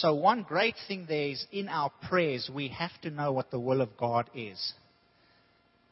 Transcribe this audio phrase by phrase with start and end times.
[0.00, 3.58] So, one great thing there is in our prayers, we have to know what the
[3.58, 4.74] will of God is.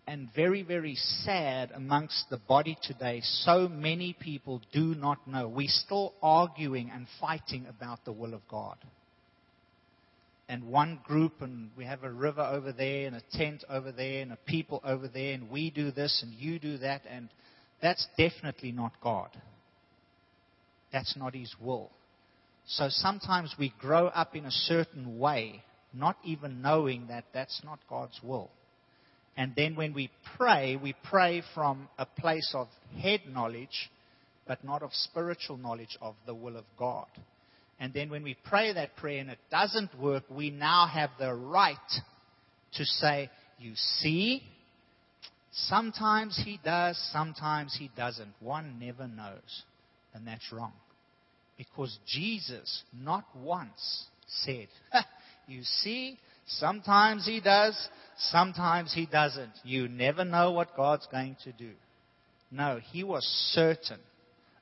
[0.06, 5.48] And very, very sad amongst the body today, so many people do not know.
[5.48, 8.76] We're still arguing and fighting about the will of God.
[10.50, 14.20] And one group, and we have a river over there, and a tent over there,
[14.20, 17.30] and a people over there, and we do this, and you do that, and
[17.80, 19.30] that's definitely not God.
[20.92, 21.90] That's not His will.
[22.66, 27.78] So sometimes we grow up in a certain way, not even knowing that that's not
[27.88, 28.50] God's will.
[29.36, 32.68] And then when we pray, we pray from a place of
[33.00, 33.90] head knowledge,
[34.46, 37.08] but not of spiritual knowledge of the will of God.
[37.80, 41.34] And then when we pray that prayer and it doesn't work, we now have the
[41.34, 41.76] right
[42.74, 43.28] to say,
[43.58, 44.42] You see,
[45.52, 48.32] sometimes he does, sometimes he doesn't.
[48.40, 49.64] One never knows.
[50.14, 50.72] And that's wrong.
[51.56, 54.68] Because Jesus not once said,
[55.46, 57.76] You see, sometimes he does,
[58.30, 59.52] sometimes he doesn't.
[59.62, 61.72] You never know what God's going to do.
[62.50, 64.00] No, he was certain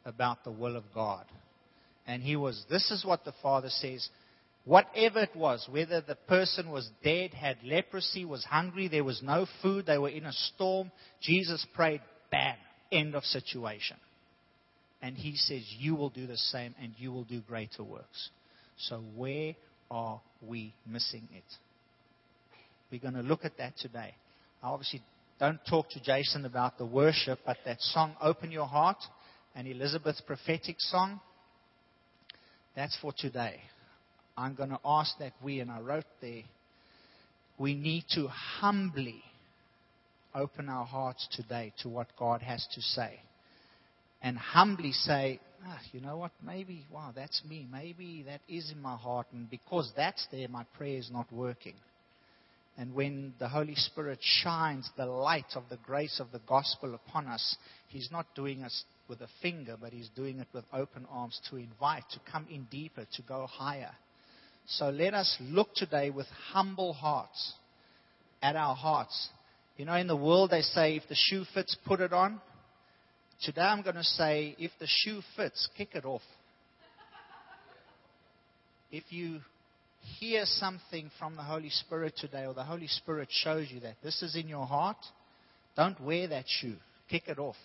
[0.05, 1.25] about the will of God.
[2.07, 4.09] And he was, this is what the Father says.
[4.65, 9.47] Whatever it was, whether the person was dead, had leprosy, was hungry, there was no
[9.61, 12.01] food, they were in a storm, Jesus prayed,
[12.31, 12.57] bam,
[12.91, 13.97] end of situation.
[15.03, 18.31] And he says, You will do the same and you will do greater works.
[18.79, 19.55] So, where
[19.91, 21.45] are we missing it?
[22.91, 24.15] We're going to look at that today.
[24.63, 25.03] I obviously
[25.41, 28.99] don't talk to Jason about the worship, but that song, Open Your Heart,
[29.57, 31.21] and Elizabeth's prophetic song,
[32.77, 33.61] that's for today.
[34.37, 36.43] I'm going to ask that we, and I wrote there,
[37.59, 39.23] we need to humbly
[40.35, 43.21] open our hearts today to what God has to say
[44.23, 47.67] and humbly say, ah, you know what, maybe, wow, that's me.
[47.71, 49.27] Maybe that is in my heart.
[49.33, 51.75] And because that's there, my prayer is not working.
[52.79, 57.27] And when the Holy Spirit shines the light of the grace of the gospel upon
[57.27, 57.57] us,
[57.89, 61.57] He's not doing us with a finger, but He's doing it with open arms to
[61.57, 63.91] invite, to come in deeper, to go higher.
[64.67, 67.53] So let us look today with humble hearts
[68.41, 69.29] at our hearts.
[69.77, 72.41] You know, in the world they say if the shoe fits, put it on.
[73.43, 76.23] Today I'm going to say, if the shoe fits, kick it off.
[78.93, 79.41] If you
[80.21, 84.23] hear something from the Holy Spirit today, or the Holy Spirit shows you that this
[84.23, 84.99] is in your heart,
[85.77, 86.77] don't wear that shoe.
[87.11, 87.57] Kick it off.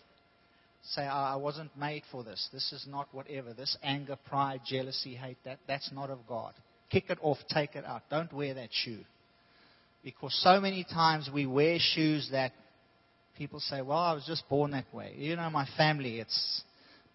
[0.81, 2.49] Say, oh, I wasn't made for this.
[2.51, 3.53] This is not whatever.
[3.53, 6.53] This anger, pride, jealousy, hate, that, that's not of God.
[6.89, 8.03] Kick it off, take it out.
[8.09, 9.01] Don't wear that shoe.
[10.03, 12.53] Because so many times we wear shoes that
[13.37, 15.13] people say, well, I was just born that way.
[15.17, 16.63] You know, my family, it's,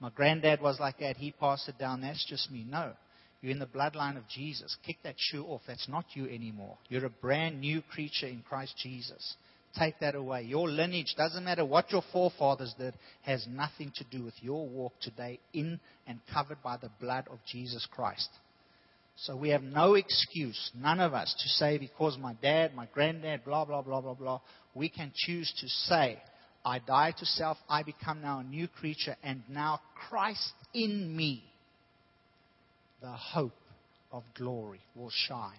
[0.01, 1.17] my granddad was like that.
[1.17, 2.03] He passed it down.
[2.03, 2.65] That's just me.
[2.69, 2.93] No.
[3.41, 4.77] You're in the bloodline of Jesus.
[4.87, 5.63] Kick that shoe off.
[5.67, 6.79] That's not you anymore.
[6.89, 9.35] You're a brand new creature in Christ Jesus.
[9.79, 10.43] Take that away.
[10.43, 14.93] Your lineage, doesn't matter what your forefathers did, has nothing to do with your walk
[15.01, 18.29] today in and covered by the blood of Jesus Christ.
[19.17, 23.45] So we have no excuse, none of us, to say because my dad, my granddad,
[23.45, 24.41] blah, blah, blah, blah, blah.
[24.75, 26.19] We can choose to say,
[26.65, 31.45] I die to self, I become now a new creature, and now Christ in me,
[33.01, 33.53] the hope
[34.13, 35.59] of glory, will shine.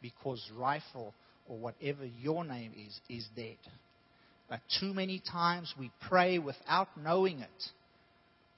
[0.00, 1.14] Because rifle
[1.48, 3.56] or whatever your name is, is dead.
[4.48, 7.62] But too many times we pray without knowing it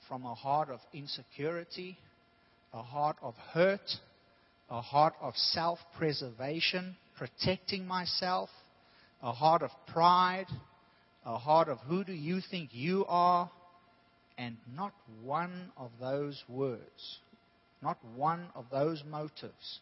[0.09, 1.97] from a heart of insecurity,
[2.73, 3.89] a heart of hurt,
[4.69, 8.49] a heart of self preservation, protecting myself,
[9.25, 10.47] a heart of pride,
[11.25, 13.51] a heart of who do you think you are,
[14.37, 14.93] and not
[15.23, 17.19] one of those words,
[17.83, 19.81] not one of those motives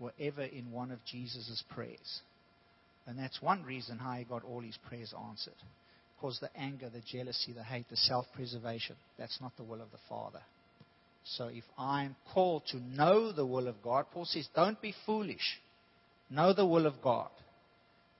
[0.00, 2.20] were ever in one of Jesus' prayers.
[3.06, 5.52] And that's one reason how he got all his prayers answered.
[6.16, 9.90] Because the anger, the jealousy, the hate, the self preservation, that's not the will of
[9.90, 10.40] the Father.
[11.24, 15.60] So if I'm called to know the will of God, Paul says, don't be foolish.
[16.30, 17.28] Know the will of God.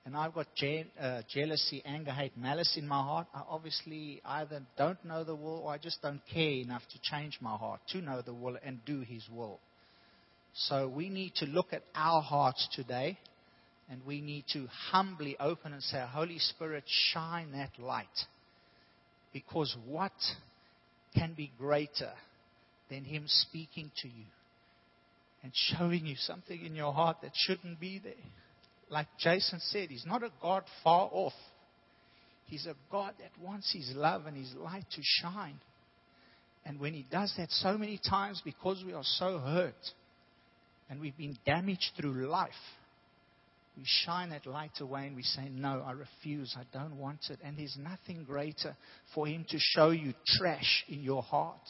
[0.09, 3.27] And I've got je- uh, jealousy, anger, hate, malice in my heart.
[3.31, 7.37] I obviously either don't know the will or I just don't care enough to change
[7.41, 9.59] my heart to know the will and do His will.
[10.55, 13.19] So we need to look at our hearts today
[13.87, 18.07] and we need to humbly open and say, Holy Spirit, shine that light.
[19.31, 20.11] Because what
[21.13, 22.13] can be greater
[22.89, 24.25] than Him speaking to you
[25.43, 28.13] and showing you something in your heart that shouldn't be there.
[28.89, 31.33] Like Jason said, He's not a God far off.
[32.45, 35.59] He's a God that wants His love and His light to shine.
[36.65, 39.75] And when He does that so many times because we are so hurt,
[40.89, 42.49] and we've been damaged through life,
[43.77, 46.55] we shine that light away and we say, No, I refuse.
[46.57, 47.39] I don't want it.
[47.43, 48.75] And there's nothing greater
[49.13, 51.61] for Him to show you trash in your heart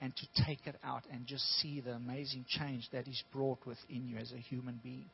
[0.00, 4.06] and to take it out and just see the amazing change that is brought within
[4.06, 5.06] you as a human being.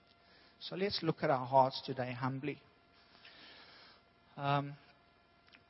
[0.61, 2.59] So let's look at our hearts today humbly.
[4.37, 4.75] Um,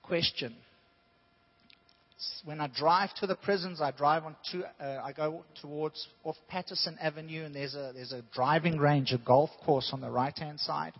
[0.02, 0.54] question
[2.44, 6.36] when I drive to the prisons, I drive on two, uh, I go towards off
[6.48, 10.36] Patterson Avenue, and there's a there's a driving range, a golf course on the right
[10.36, 10.94] hand side,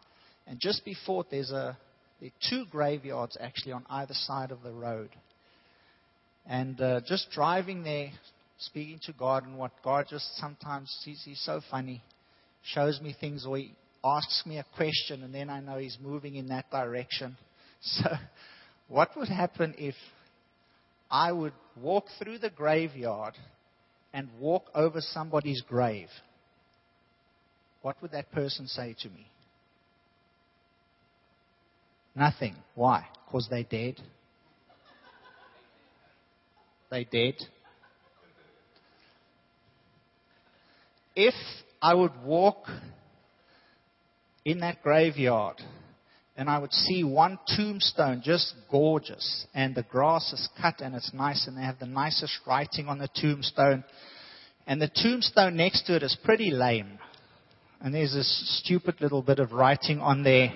[0.46, 1.76] and just before it, there's a
[2.20, 5.11] there are two graveyards actually on either side of the road.
[6.46, 8.11] And uh, just driving there,
[8.58, 12.02] speaking to God, and what God just sometimes sees, He's so funny,
[12.62, 13.75] shows me things, or He
[14.05, 17.37] asks me a question, and then I know He's moving in that direction.
[17.81, 18.10] So,
[18.88, 19.94] what would happen if
[21.08, 23.34] I would walk through the graveyard
[24.12, 26.08] and walk over somebody's grave,
[27.82, 29.26] what would that person say to me?
[32.14, 32.56] Nothing.
[32.75, 33.06] Why?
[33.26, 34.00] Because they're dead.
[36.90, 37.34] They're dead.
[41.14, 41.34] If
[41.80, 42.66] I would walk
[44.44, 45.56] in that graveyard
[46.38, 51.12] and I would see one tombstone just gorgeous, and the grass is cut and it's
[51.12, 53.82] nice, and they have the nicest writing on the tombstone.
[54.64, 57.00] And the tombstone next to it is pretty lame.
[57.81, 60.52] And there's this stupid little bit of writing on there.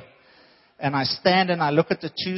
[0.78, 2.36] And I stand and I look at the two,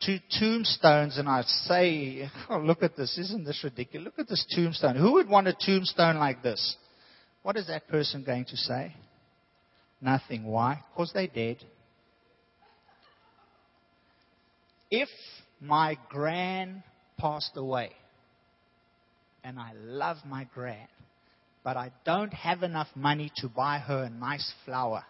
[0.00, 3.18] two tombstones and I say, oh, look at this.
[3.18, 4.06] Isn't this ridiculous?
[4.06, 4.96] Look at this tombstone.
[4.96, 6.76] Who would want a tombstone like this?
[7.44, 8.92] What is that person going to say?
[10.00, 10.44] Nothing.
[10.44, 10.82] Why?
[10.92, 11.58] Because they're dead.
[14.94, 15.08] if
[15.60, 16.82] my grand
[17.18, 17.90] passed away,
[19.42, 20.88] and I love my grand,
[21.64, 25.04] but I don't have enough money to buy her a nice flower,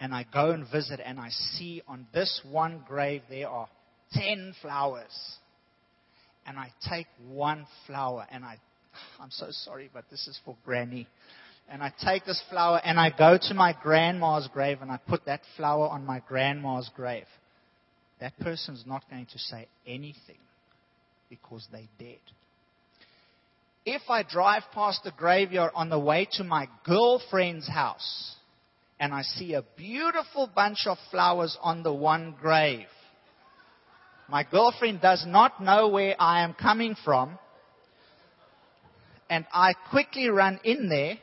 [0.00, 3.68] and I go and visit and I see on this one grave there are
[4.12, 5.36] 10 flowers,
[6.46, 8.58] and I take one flower and I,
[9.20, 11.06] I'm so sorry, but this is for Granny.
[11.68, 15.24] And I take this flower and I go to my grandma's grave and I put
[15.26, 17.26] that flower on my grandma's grave
[18.20, 20.38] that person's not going to say anything
[21.28, 22.20] because they're dead.
[23.84, 28.36] If I drive past the graveyard on the way to my girlfriend's house
[28.98, 32.86] and I see a beautiful bunch of flowers on the one grave,
[34.28, 37.38] my girlfriend does not know where I am coming from,
[39.28, 41.18] and I quickly run in there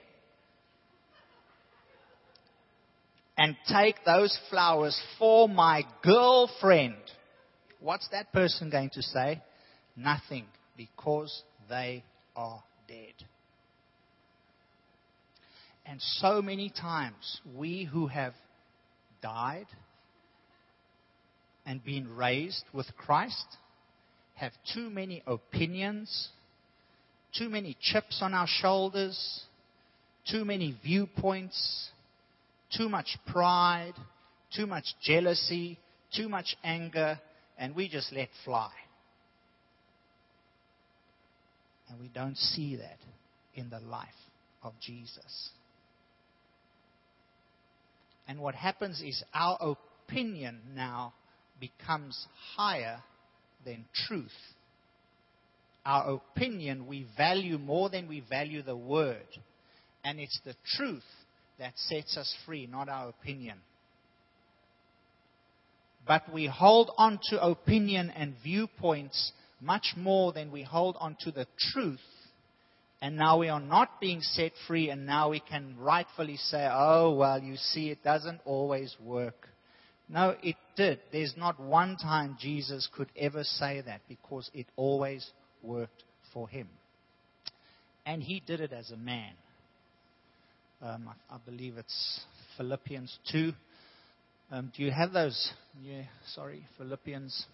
[3.37, 6.95] and take those flowers for my girlfriend,
[7.79, 9.41] what's that person going to say?
[9.95, 10.45] Nothing,
[10.77, 12.03] because they
[12.35, 13.13] are dead.
[15.85, 18.33] And so many times, we who have
[19.21, 19.67] died
[21.65, 23.45] and been raised with Christ
[24.35, 26.29] have too many opinions,
[27.37, 29.43] too many chips on our shoulders,
[30.29, 31.89] too many viewpoints,
[32.75, 33.93] too much pride,
[34.55, 35.77] too much jealousy,
[36.15, 37.19] too much anger,
[37.57, 38.71] and we just let fly.
[41.89, 42.97] And we don't see that
[43.55, 44.07] in the life
[44.63, 45.49] of Jesus.
[48.27, 49.57] And what happens is our
[50.07, 51.13] opinion now
[51.59, 53.01] becomes higher
[53.65, 54.31] than truth.
[55.85, 59.27] Our opinion we value more than we value the word.
[60.03, 61.03] And it's the truth
[61.59, 63.57] that sets us free, not our opinion.
[66.07, 71.31] But we hold on to opinion and viewpoints much more than we hold on to
[71.31, 71.99] the truth.
[73.01, 77.15] And now we are not being set free, and now we can rightfully say, oh,
[77.15, 79.47] well, you see, it doesn't always work.
[80.07, 80.99] No, it did.
[81.11, 85.27] There's not one time Jesus could ever say that because it always
[85.63, 86.03] worked
[86.33, 86.67] for him.
[88.05, 89.33] And he did it as a man.
[90.81, 92.21] Um, I, I, believe it's
[92.57, 93.51] Philippians 2.
[94.51, 95.51] Um, do you have those?
[95.83, 96.03] Yeah,
[96.33, 97.45] sorry, Philippians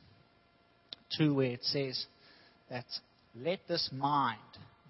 [1.17, 2.05] 2, where it says
[2.69, 2.85] that
[3.35, 4.39] let this mind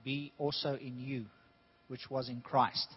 [0.06, 1.26] be also in you,
[1.88, 2.88] which was in Christ.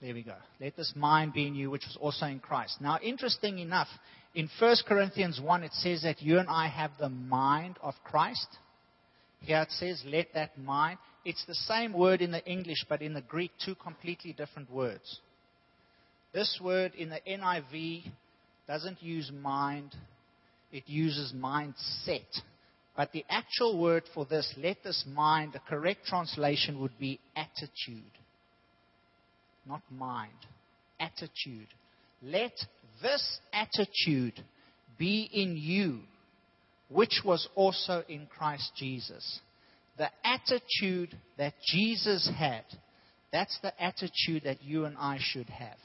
[0.00, 0.36] There we go.
[0.60, 2.80] Let this mind be in you, which was also in Christ.
[2.80, 3.88] Now, interesting enough,
[4.34, 8.46] in 1 Corinthians 1, it says that you and I have the mind of Christ.
[9.40, 10.98] Here it says, let that mind.
[11.24, 15.20] It's the same word in the English, but in the Greek, two completely different words.
[16.32, 18.04] This word in the NIV
[18.68, 19.94] doesn't use mind,
[20.70, 22.40] it uses mindset.
[22.96, 28.12] But the actual word for this, let this mind, the correct translation would be attitude.
[29.66, 30.32] not mind.
[30.98, 31.68] Attitude.
[32.22, 32.52] Let
[33.02, 34.42] this attitude
[34.98, 36.00] be in you,
[36.90, 39.40] which was also in Christ Jesus.
[39.96, 42.64] The attitude that Jesus had,
[43.32, 45.78] that's the attitude that you and I should have.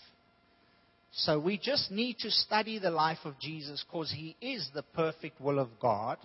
[1.12, 5.40] So we just need to study the life of Jesus because he is the perfect
[5.40, 6.18] will of God.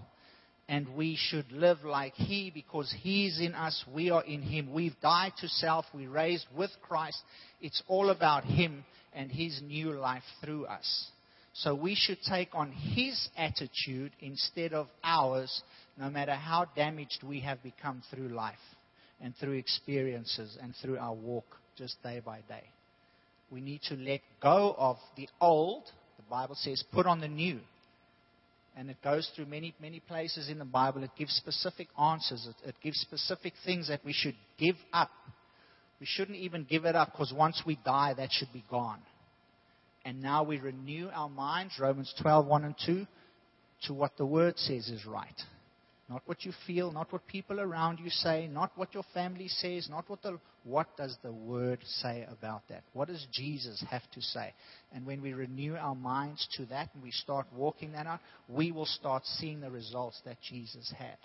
[0.68, 4.72] And we should live like he because he's in us, we are in him.
[4.72, 7.20] We've died to self, we raised with Christ.
[7.60, 11.08] It's all about him and his new life through us.
[11.62, 15.62] So we should take on his attitude instead of ours,
[15.98, 18.54] no matter how damaged we have become through life
[19.20, 21.44] and through experiences and through our walk
[21.76, 22.64] just day by day.
[23.50, 25.84] We need to let go of the old.
[26.16, 27.60] The Bible says, put on the new.
[28.74, 31.02] And it goes through many, many places in the Bible.
[31.04, 32.48] It gives specific answers.
[32.48, 35.10] It, it gives specific things that we should give up.
[36.00, 39.00] We shouldn't even give it up because once we die, that should be gone.
[40.04, 43.06] And now we renew our minds, Romans 12, 1 and 2,
[43.84, 45.40] to what the Word says is right.
[46.08, 49.88] Not what you feel, not what people around you say, not what your family says,
[49.88, 52.82] not what the what does the word say about that?
[52.92, 54.52] What does Jesus have to say?
[54.92, 58.70] And when we renew our minds to that and we start walking that out, we
[58.72, 61.16] will start seeing the results that Jesus had.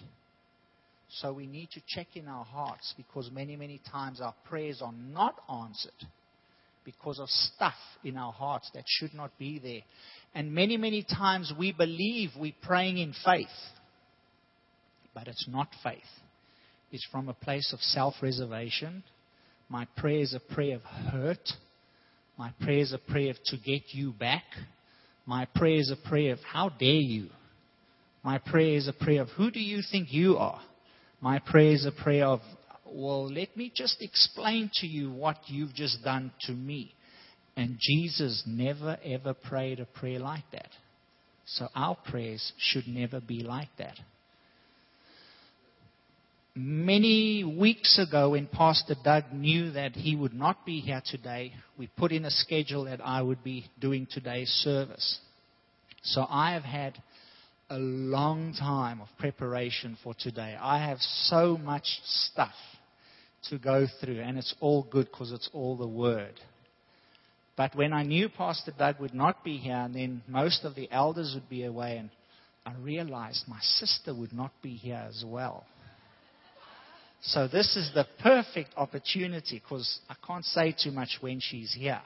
[1.10, 4.94] So we need to check in our hearts because many, many times our prayers are
[4.94, 5.91] not answered
[6.86, 7.74] because of stuff
[8.04, 9.82] in our hearts that should not be there.
[10.34, 13.48] And many, many times we believe we're praying in faith
[15.15, 16.04] but it's not faith.
[16.92, 19.04] It's from a place of self reservation.
[19.70, 21.50] My prayer is a prayer of hurt.
[22.38, 24.44] My prayer is a prayer of to get you back.
[25.25, 27.30] My prayer is a prayer of how dare you.
[28.24, 30.62] My prayer is a prayer of who do you think you are.
[31.22, 32.42] My prayer is a prayer of,
[32.86, 36.94] well, let me just explain to you what you've just done to me.
[37.58, 40.70] And Jesus never ever prayed a prayer like that.
[41.46, 43.98] So our prayers should never be like that
[46.56, 51.88] many weeks ago, when Pastor Doug knew that he would not be here today, we
[51.88, 55.20] put in a schedule that I would be doing today's service.
[56.04, 56.98] So I have had
[57.70, 60.56] a long time of preparation for today.
[60.60, 62.54] I have so much stuff
[63.50, 66.40] to go through, and it's all good because it's all the Word.
[67.58, 70.92] But when I knew Pastor Doug would not be here, and then most of the
[70.92, 72.10] elders would be away, and
[72.66, 75.66] I realized my sister would not be here as well.
[77.22, 82.02] So this is the perfect opportunity because I can't say too much when she's here.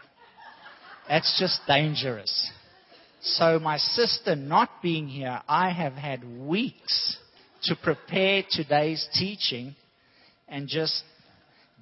[1.10, 2.52] That's just dangerous.
[3.22, 7.18] So my sister not being here, I have had weeks
[7.64, 9.76] to prepare today's teaching
[10.48, 11.04] and just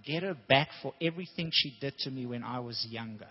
[0.08, 3.28] get her back for everything she did to me when I was younger.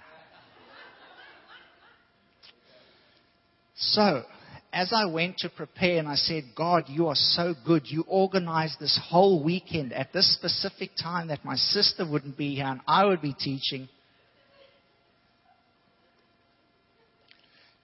[3.78, 4.22] So,
[4.72, 7.82] as I went to prepare and I said, God, you are so good.
[7.86, 12.66] You organized this whole weekend at this specific time that my sister wouldn't be here
[12.66, 13.88] and I would be teaching.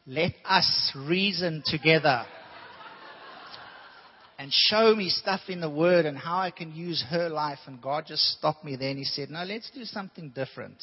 [0.06, 2.24] Let us reason together
[4.42, 7.60] and show me stuff in the Word and how I can use her life.
[7.68, 10.74] And God just stopped me there and He said, No, let's do something different.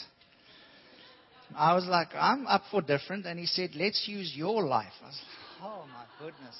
[1.53, 3.25] I was like, I'm up for different.
[3.25, 4.93] And He said, Let's use your life.
[5.03, 5.21] I was
[5.61, 6.55] Oh my goodness.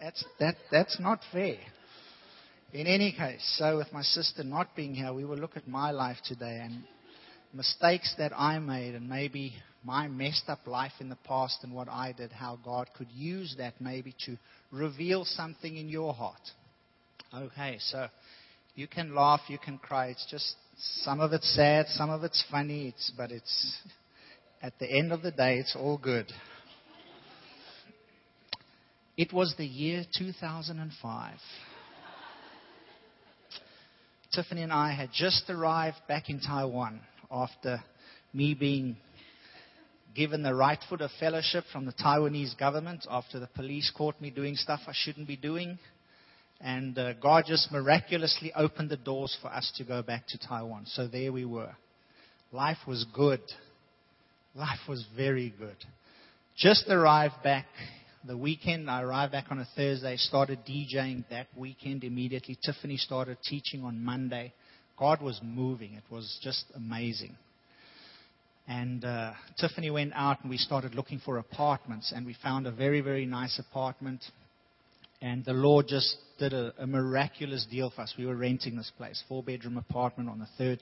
[0.00, 1.58] That's, that, that's not fair.
[2.72, 5.90] In any case, so with my sister not being here, we will look at my
[5.90, 6.82] life today and
[7.52, 9.52] mistakes that I made and maybe
[9.84, 13.54] my messed up life in the past and what I did, how God could use
[13.58, 14.38] that maybe to
[14.72, 16.40] reveal something in your heart.
[17.34, 18.08] Okay, so
[18.74, 20.08] you can laugh, you can cry.
[20.08, 20.54] It's just
[21.02, 23.78] some of it's sad, some of it's funny, it's, but it's
[24.62, 26.26] at the end of the day, it's all good.
[29.16, 31.34] It was the year 2005.
[34.34, 37.00] Tiffany and I had just arrived back in Taiwan
[37.30, 37.82] after
[38.32, 38.96] me being
[40.14, 44.30] given the right foot of fellowship from the Taiwanese government after the police caught me
[44.30, 45.78] doing stuff I shouldn't be doing.
[46.60, 50.86] And uh, God just miraculously opened the doors for us to go back to Taiwan.
[50.86, 51.74] So there we were.
[52.52, 53.40] Life was good.
[54.54, 55.76] Life was very good.
[56.56, 57.66] Just arrived back
[58.24, 58.88] the weekend.
[58.90, 62.56] I arrived back on a Thursday, started DJing that weekend immediately.
[62.64, 64.52] Tiffany started teaching on Monday.
[64.98, 65.94] God was moving.
[65.94, 67.36] It was just amazing.
[68.68, 72.12] And uh, Tiffany went out and we started looking for apartments.
[72.14, 74.24] And we found a very, very nice apartment.
[75.20, 78.14] And the Lord just did a, a miraculous deal for us.
[78.16, 80.80] We were renting this place, four bedroom apartment on the third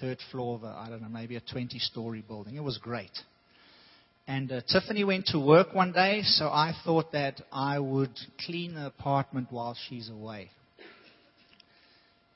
[0.00, 2.56] third floor of a, I don't know, maybe a 20 story building.
[2.56, 3.10] It was great.
[4.26, 8.12] And uh, Tiffany went to work one day, so I thought that I would
[8.44, 10.50] clean the apartment while she's away.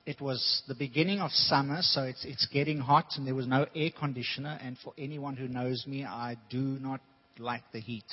[0.05, 3.67] It was the beginning of summer, so it's, it's getting hot, and there was no
[3.75, 4.59] air conditioner.
[4.61, 7.01] And for anyone who knows me, I do not
[7.39, 8.05] like the heat.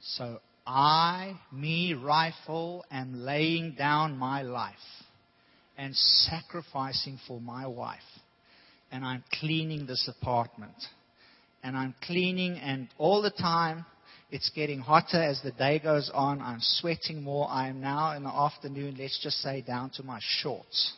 [0.00, 4.74] So I, me, rifle, am laying down my life
[5.78, 7.98] and sacrificing for my wife.
[8.90, 10.74] And I'm cleaning this apartment.
[11.62, 13.86] And I'm cleaning, and all the time
[14.30, 16.40] it's getting hotter as the day goes on.
[16.40, 17.48] I'm sweating more.
[17.48, 20.94] I am now in the afternoon, let's just say, down to my shorts.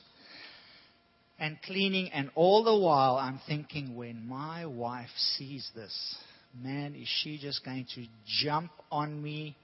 [1.39, 6.17] And cleaning, and all the while I'm thinking, when my wife sees this,
[6.63, 9.57] man, is she just going to jump on me,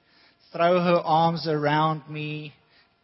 [0.52, 2.54] throw her arms around me,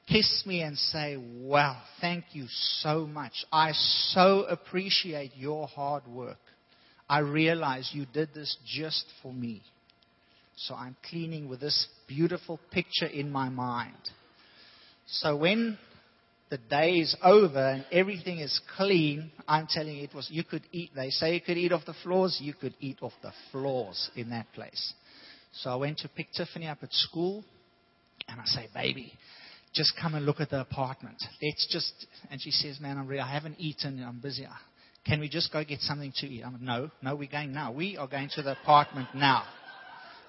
[0.08, 3.32] kiss me and say, Wow, thank you so much.
[3.52, 6.38] I so appreciate your hard work.
[7.08, 9.62] I realize you did this just for me.
[10.56, 13.96] So I'm cleaning with this beautiful picture in my mind.
[15.06, 15.78] So when
[16.50, 20.62] the day is over and everything is clean, I'm telling you, it was, you could
[20.72, 24.10] eat, they say you could eat off the floors, you could eat off the floors
[24.14, 24.92] in that place.
[25.52, 27.44] So I went to pick Tiffany up at school
[28.28, 29.12] and I say, baby,
[29.74, 31.16] just come and look at the apartment.
[31.42, 34.46] Let's just, and she says, man, I'm really, I haven't eaten, I'm busy.
[35.04, 36.42] Can we just go get something to eat?
[36.44, 37.72] I'm like, no, no, we're going now.
[37.72, 39.44] We are going to the apartment now.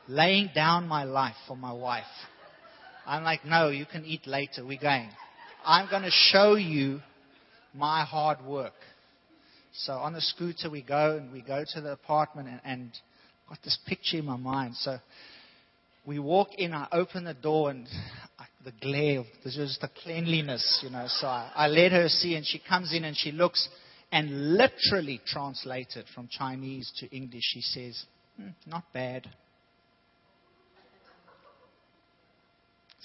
[0.07, 2.03] Laying down my life for my wife.
[3.05, 4.65] I'm like, no, you can eat later.
[4.65, 5.09] We're going.
[5.63, 7.01] I'm going to show you
[7.73, 8.73] my hard work.
[9.73, 12.91] So on the scooter we go and we go to the apartment and, and
[13.49, 14.75] got this picture in my mind.
[14.75, 14.97] So
[16.05, 17.87] we walk in, I open the door and
[18.63, 21.05] the glare this is the cleanliness, you know.
[21.07, 23.67] So I, I let her see and she comes in and she looks
[24.11, 28.05] and literally translated from Chinese to English, she says,
[28.37, 29.27] hmm, not bad.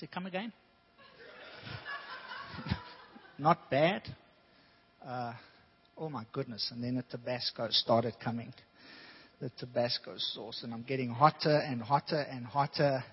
[0.01, 0.51] Say, come again?
[3.39, 4.01] not bad.
[5.07, 5.35] Uh,
[5.99, 6.71] oh my goodness.
[6.73, 8.55] And then the Tabasco started coming.
[9.43, 10.63] The Tabasco sauce.
[10.63, 13.05] And I'm getting hotter and hotter and hotter.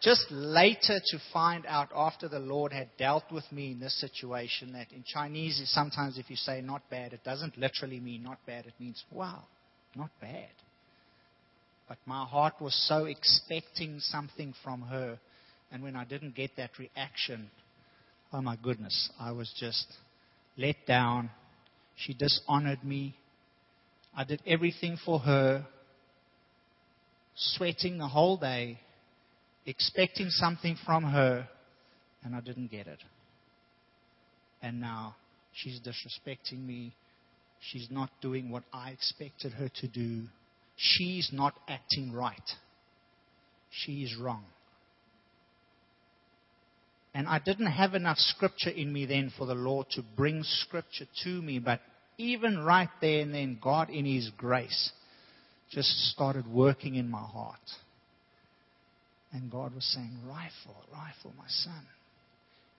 [0.00, 4.72] Just later to find out after the Lord had dealt with me in this situation
[4.74, 8.66] that in Chinese, sometimes if you say not bad, it doesn't literally mean not bad.
[8.66, 9.42] It means, wow,
[9.96, 10.50] not bad.
[11.88, 15.18] But my heart was so expecting something from her.
[15.74, 17.50] And when I didn't get that reaction,
[18.32, 19.84] oh my goodness, I was just
[20.56, 21.30] let down.
[21.96, 23.16] She dishonored me.
[24.16, 25.66] I did everything for her,
[27.34, 28.78] sweating the whole day,
[29.66, 31.48] expecting something from her,
[32.22, 33.00] and I didn't get it.
[34.62, 35.16] And now
[35.54, 36.94] she's disrespecting me.
[37.72, 40.22] She's not doing what I expected her to do.
[40.76, 42.48] She's not acting right.
[43.72, 44.44] She is wrong.
[47.14, 51.06] And I didn't have enough scripture in me then for the Lord to bring scripture
[51.22, 51.80] to me, but
[52.18, 54.90] even right there and then, God in His grace
[55.70, 57.60] just started working in my heart.
[59.32, 61.86] And God was saying, Rifle, Rifle, my son,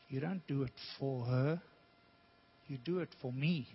[0.09, 1.61] you don't do it for her,
[2.67, 3.67] you do it for me.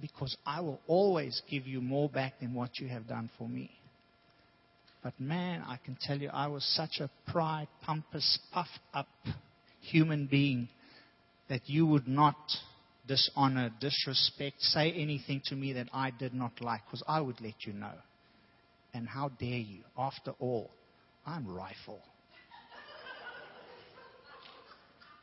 [0.00, 3.70] Because I will always give you more back than what you have done for me.
[5.06, 9.06] But man, I can tell you, I was such a pride, pompous, puffed up
[9.80, 10.68] human being
[11.48, 12.34] that you would not
[13.06, 17.54] dishonor, disrespect, say anything to me that I did not like, because I would let
[17.60, 17.92] you know.
[18.94, 19.82] And how dare you?
[19.96, 20.72] After all,
[21.24, 22.00] I'm rifle.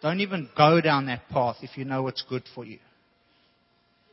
[0.02, 2.80] Don't even go down that path if you know what's good for you.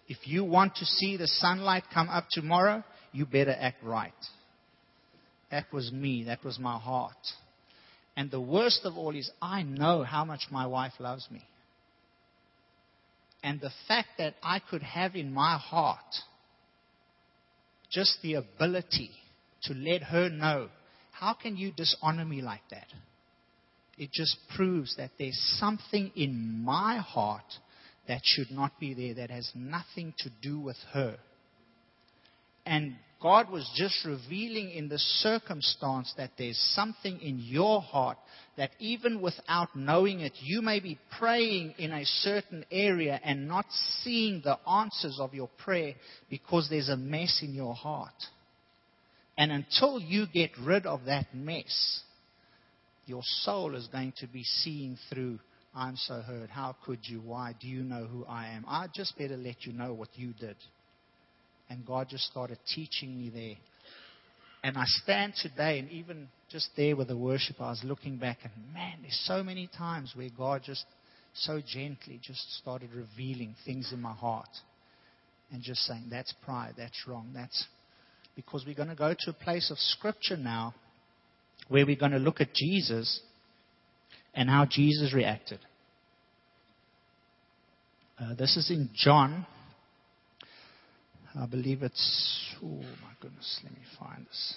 [0.09, 4.13] If you want to see the sunlight come up tomorrow, you better act right.
[5.51, 6.25] That was me.
[6.25, 7.17] That was my heart.
[8.17, 11.45] And the worst of all is, I know how much my wife loves me.
[13.43, 15.99] And the fact that I could have in my heart
[17.91, 19.11] just the ability
[19.63, 20.69] to let her know,
[21.13, 22.87] how can you dishonor me like that?
[23.99, 27.45] It just proves that there's something in my heart
[28.09, 31.19] that should not be there, that has nothing to do with her.
[32.67, 38.17] And God was just revealing in the circumstance that there's something in your heart
[38.57, 43.67] that even without knowing it, you may be praying in a certain area and not
[44.03, 45.95] seeing the answers of your prayer
[46.31, 48.15] because there's a mess in your heart.
[49.37, 52.01] And until you get rid of that mess,
[53.07, 55.41] your soul is going to be seeing through
[55.75, 56.51] I'm so hurt.
[56.51, 57.21] How could you?
[57.21, 57.55] Why?
[57.61, 58.65] Do you know who I am?
[58.67, 60.57] I just better let you know what you did.
[61.71, 63.55] And God just started teaching me there.
[64.63, 68.39] And I stand today, and even just there with the worship, I was looking back,
[68.43, 70.85] and man, there's so many times where God just
[71.33, 74.49] so gently just started revealing things in my heart
[75.53, 77.67] and just saying, that's pride, that's wrong, that's
[78.37, 80.75] because we're going to go to a place of scripture now
[81.69, 83.21] where we're going to look at Jesus
[84.35, 85.61] and how Jesus reacted.
[88.21, 89.47] Uh, this is in John.
[91.35, 94.55] I believe it's, oh my goodness, let me find this.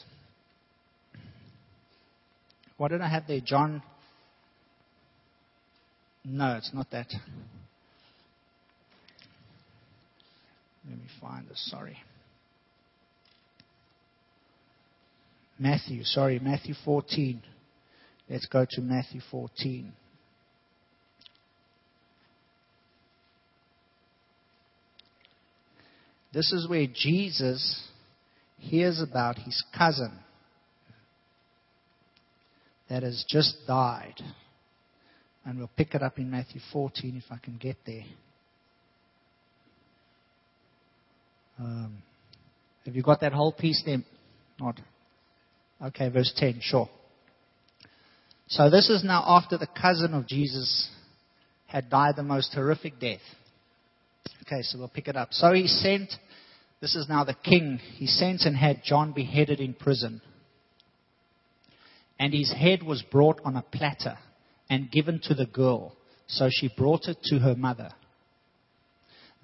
[2.78, 3.40] What did I have there?
[3.46, 3.84] John.
[6.26, 7.08] No, it's not that.
[10.90, 11.98] Let me find this, sorry.
[15.60, 17.42] Matthew, sorry, Matthew 14.
[18.30, 19.94] Let's go to Matthew 14.
[26.34, 27.88] This is where Jesus
[28.58, 30.12] hears about his cousin
[32.90, 34.16] that has just died.
[35.46, 38.04] And we'll pick it up in Matthew 14 if I can get there.
[41.60, 41.98] Um,
[42.86, 44.00] have you got that whole piece there?
[44.60, 44.80] Not.
[45.82, 46.90] Okay, verse 10, sure.
[48.48, 50.90] So this is now after the cousin of Jesus
[51.68, 53.22] had died the most horrific death.
[54.46, 55.30] Okay, so we'll pick it up.
[55.32, 56.14] So he sent,
[56.84, 60.22] this is now the king, he sent and had John beheaded in prison.
[62.20, 64.18] And his head was brought on a platter
[64.70, 65.96] and given to the girl.
[66.28, 67.90] So she brought it to her mother.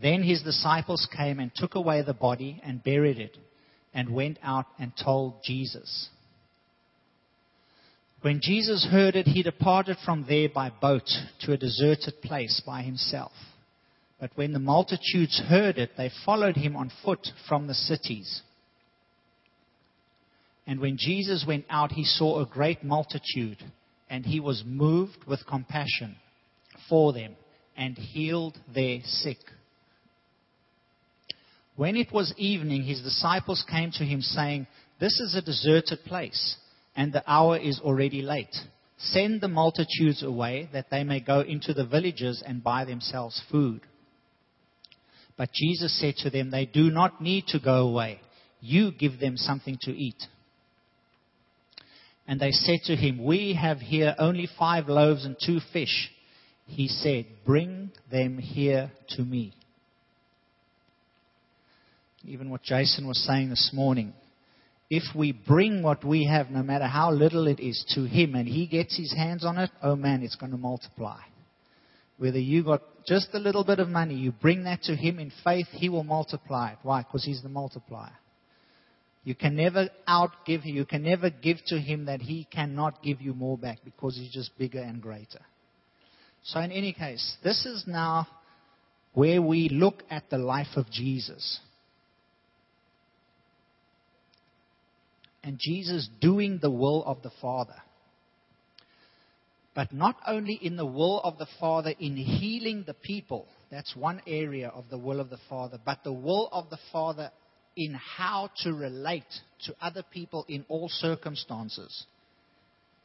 [0.02, 3.38] Then his disciples came and took away the body and buried it
[3.94, 6.10] and went out and told Jesus.
[8.20, 11.10] When Jesus heard it, he departed from there by boat
[11.44, 13.32] to a deserted place by himself.
[14.20, 18.42] But when the multitudes heard it, they followed him on foot from the cities.
[20.68, 23.58] And when Jesus went out, he saw a great multitude,
[24.10, 26.18] and he was moved with compassion
[26.90, 27.36] for them
[27.78, 29.38] and healed their sick.
[31.76, 34.68] When it was evening, his disciples came to him, saying,
[35.00, 36.58] This is a deserted place,
[36.94, 38.54] and the hour is already late.
[38.98, 43.80] Send the multitudes away, that they may go into the villages and buy themselves food.
[45.40, 48.20] But Jesus said to them, They do not need to go away.
[48.60, 50.22] You give them something to eat.
[52.28, 56.12] And they said to him, We have here only five loaves and two fish.
[56.66, 59.54] He said, Bring them here to me.
[62.26, 64.14] Even what Jason was saying this morning.
[64.90, 68.46] If we bring what we have, no matter how little it is, to Him and
[68.46, 71.22] He gets His hands on it, oh man, it's going to multiply.
[72.18, 75.32] Whether you got just a little bit of money, you bring that to Him in
[75.44, 76.78] faith, He will multiply it.
[76.84, 77.02] Why?
[77.02, 78.14] Because He's the multiplier.
[79.24, 80.76] You can never outgive Him.
[80.76, 84.32] You can never give to Him that He cannot give you more back because He's
[84.32, 85.42] just bigger and greater.
[86.44, 88.28] So, in any case, this is now
[89.14, 91.60] where we look at the life of Jesus.
[95.44, 97.76] and Jesus doing the will of the Father.
[99.76, 104.22] But not only in the will of the Father in healing the people, that's one
[104.26, 107.32] area of the will of the Father, but the will of the Father
[107.76, 109.24] in how to relate
[109.66, 112.06] to other people in all circumstances.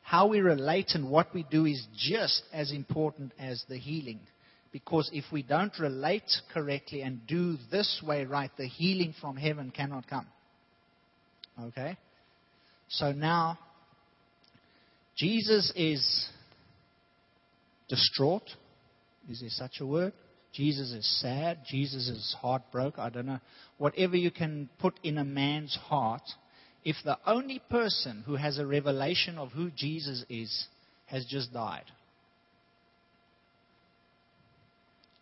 [0.02, 4.20] How we relate and what we do is just as important as the healing.
[4.72, 9.70] Because if we don't relate correctly and do this way right, the healing from heaven
[9.70, 10.26] cannot come.
[11.58, 11.96] Okay?
[12.88, 13.58] So now,
[15.16, 16.28] Jesus is
[17.88, 18.48] distraught.
[19.28, 20.12] Is there such a word?
[20.52, 21.58] Jesus is sad.
[21.66, 23.00] Jesus is heartbroken.
[23.00, 23.40] I don't know.
[23.78, 26.22] Whatever you can put in a man's heart,
[26.84, 30.66] if the only person who has a revelation of who Jesus is
[31.06, 31.84] has just died.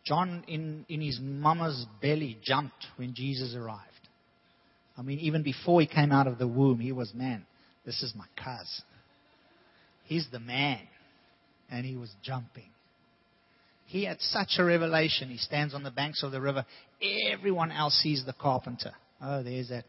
[0.05, 3.89] John, in, in his mama's belly, jumped when Jesus arrived.
[4.99, 7.47] I mean, even before he came out of the womb, he was man.
[7.87, 8.83] This is my cuz.
[10.05, 10.81] He's the man.
[11.73, 12.71] And he was jumping.
[13.87, 15.29] He had such a revelation.
[15.29, 16.65] He stands on the banks of the river.
[17.31, 18.93] Everyone else sees the carpenter.
[19.21, 19.85] Oh, there's that.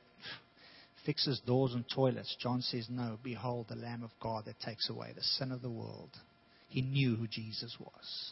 [1.05, 2.35] Fixes doors and toilets.
[2.39, 5.69] John says, No, behold the Lamb of God that takes away the sin of the
[5.69, 6.09] world.
[6.69, 8.31] He knew who Jesus was.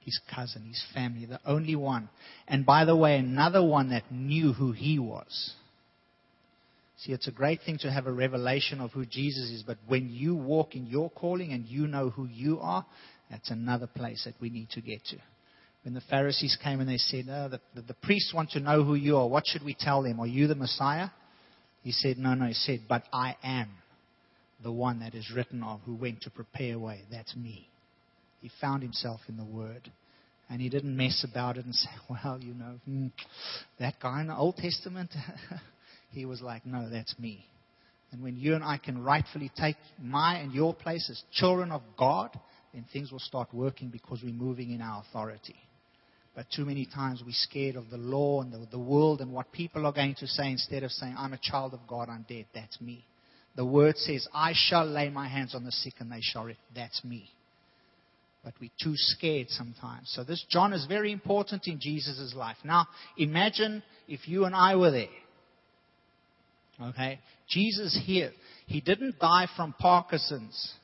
[0.00, 2.10] His cousin, his family, the only one.
[2.46, 5.54] And by the way, another one that knew who he was
[7.02, 10.10] See, it's a great thing to have a revelation of who Jesus is, but when
[10.10, 12.84] you walk in your calling and you know who you are,
[13.30, 15.16] That's another place that we need to get to.
[15.84, 18.82] When the Pharisees came and they said, oh, the, the, the priests want to know
[18.82, 19.28] who you are.
[19.28, 20.20] What should we tell them?
[20.20, 21.08] Are you the Messiah?
[21.82, 22.46] He said, No, no.
[22.46, 23.70] He said, But I am
[24.62, 27.02] the one that is written of who went to prepare a way.
[27.10, 27.68] That's me.
[28.42, 29.90] He found himself in the Word.
[30.50, 33.06] And he didn't mess about it and say, Well, you know, hmm,
[33.78, 35.10] that guy in the Old Testament.
[36.10, 37.46] he was like, No, that's me.
[38.12, 41.82] And when you and I can rightfully take my and your place as children of
[41.96, 42.30] God,
[42.74, 45.56] then things will start working because we're moving in our authority.
[46.34, 49.52] But too many times we're scared of the law and the, the world and what
[49.52, 52.46] people are going to say instead of saying, I'm a child of God, I'm dead.
[52.54, 53.04] That's me.
[53.56, 56.48] The word says, I shall lay my hands on the sick and they shall.
[56.74, 57.30] That's me.
[58.44, 60.10] But we're too scared sometimes.
[60.14, 62.56] So this John is very important in Jesus' life.
[62.64, 62.86] Now,
[63.18, 65.08] imagine if you and I were there.
[66.82, 67.20] Okay?
[67.48, 68.32] Jesus here,
[68.66, 70.74] he didn't die from Parkinson's.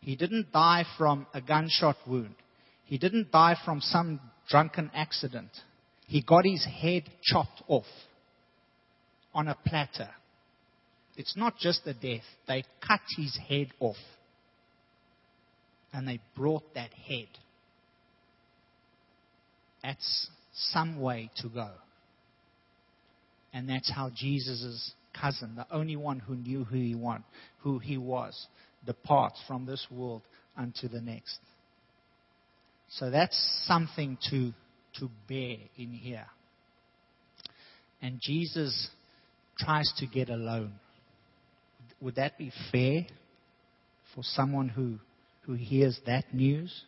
[0.00, 2.34] He didn't die from a gunshot wound.
[2.84, 5.50] He didn't die from some drunken accident.
[6.06, 7.84] He got his head chopped off
[9.34, 10.10] on a platter.
[11.16, 13.96] It's not just a death, they cut his head off.
[15.92, 17.28] And they brought that head.
[19.82, 21.70] That's some way to go.
[23.52, 26.96] And that's how Jesus' cousin, the only one who knew who he,
[27.60, 28.46] who he was,
[28.86, 30.22] departs from this world
[30.56, 31.38] unto the next.
[32.90, 34.52] So that's something to,
[34.98, 36.26] to bear in here.
[38.02, 38.88] And Jesus
[39.58, 40.72] tries to get alone.
[42.00, 43.06] Would that be fair
[44.14, 44.96] for someone who,
[45.42, 46.82] who hears that news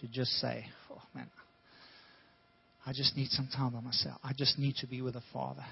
[0.00, 1.30] to just say, oh man,
[2.84, 4.18] I just need some time by myself.
[4.24, 5.64] I just need to be with the Father.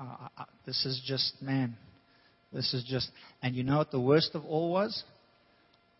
[0.00, 1.76] Uh, this is just, man,
[2.52, 3.10] this is just.
[3.42, 5.04] And you know what the worst of all was?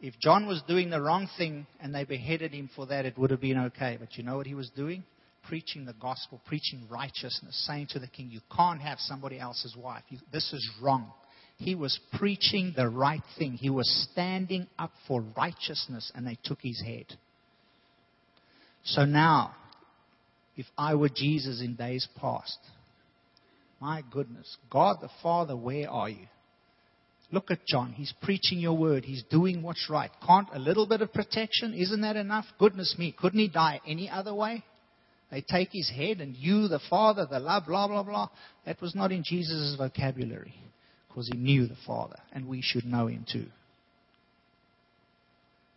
[0.00, 3.30] If John was doing the wrong thing and they beheaded him for that, it would
[3.30, 3.98] have been okay.
[4.00, 5.04] But you know what he was doing?
[5.46, 10.02] Preaching the gospel, preaching righteousness, saying to the king, You can't have somebody else's wife.
[10.08, 11.12] You, this is wrong.
[11.58, 13.52] He was preaching the right thing.
[13.52, 17.04] He was standing up for righteousness, and they took his head.
[18.82, 19.54] So now,
[20.56, 22.58] if I were Jesus in days past,
[23.80, 26.26] my goodness, God the Father, where are you?
[27.32, 27.92] Look at John.
[27.92, 29.04] He's preaching your word.
[29.04, 30.10] He's doing what's right.
[30.26, 32.44] Can't a little bit of protection, isn't that enough?
[32.58, 34.64] Goodness me, couldn't he die any other way?
[35.30, 38.28] They take his head and you, the Father, the love, blah, blah, blah.
[38.66, 40.54] That was not in Jesus' vocabulary
[41.08, 43.46] because he knew the Father and we should know him too.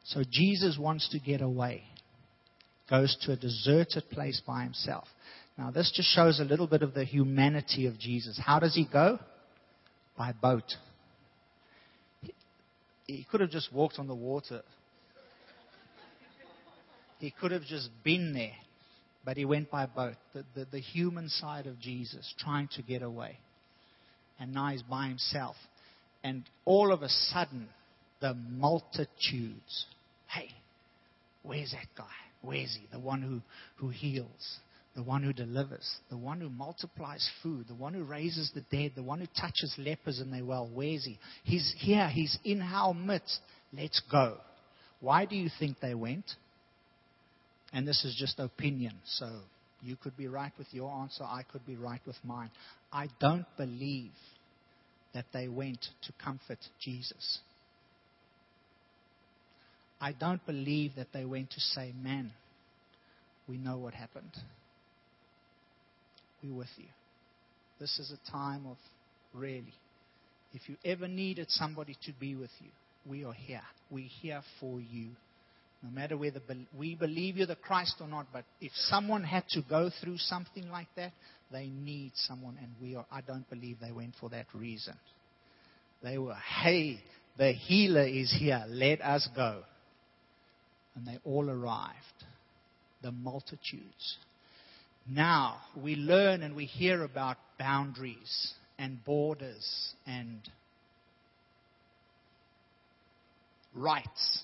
[0.05, 1.83] So Jesus wants to get away,
[2.89, 5.07] goes to a deserted place by himself.
[5.57, 8.39] Now, this just shows a little bit of the humanity of Jesus.
[8.43, 9.19] How does he go?
[10.17, 10.73] By boat.
[13.05, 14.61] He could have just walked on the water.
[17.19, 18.55] He could have just been there,
[19.23, 20.15] but he went by boat.
[20.33, 23.37] The, the, the human side of Jesus, trying to get away.
[24.39, 25.55] And now he's by himself.
[26.23, 27.69] And all of a sudden,
[28.19, 29.85] the multitudes.
[30.27, 30.49] Hey,
[31.43, 32.05] where's that guy?
[32.41, 32.87] Where's he?
[32.91, 33.41] The one who,
[33.77, 34.59] who heals,
[34.95, 38.91] the one who delivers, the one who multiplies food, the one who raises the dead,
[38.95, 40.69] the one who touches lepers and they well.
[40.71, 41.17] Where's he?
[41.43, 43.39] He's here, he's in our midst.
[43.75, 44.37] Let's go.
[44.99, 46.25] Why do you think they went?
[47.73, 49.39] And this is just opinion, so
[49.81, 52.51] you could be right with your answer, I could be right with mine.
[52.91, 54.11] I don't believe
[55.15, 57.39] that they went to comfort Jesus.
[59.99, 62.31] I don't believe that they went to say, Man,
[63.47, 64.31] we know what happened
[66.43, 66.85] be with you.
[67.79, 68.77] This is a time of
[69.33, 69.73] really.
[70.53, 72.69] If you ever needed somebody to be with you,
[73.09, 73.61] we are here.
[73.89, 75.09] We're here for you.
[75.81, 76.39] No matter whether
[76.77, 80.69] we believe you're the Christ or not, but if someone had to go through something
[80.69, 81.11] like that,
[81.51, 83.05] they need someone, and we are.
[83.11, 84.95] I don't believe they went for that reason.
[86.01, 86.99] They were, hey,
[87.37, 88.63] the healer is here.
[88.67, 89.63] Let us go.
[90.95, 91.95] And they all arrived.
[93.01, 94.17] The multitudes.
[95.09, 100.39] Now we learn and we hear about boundaries and borders and
[103.75, 104.43] rights.